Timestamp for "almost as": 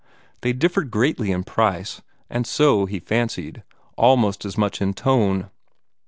3.99-4.57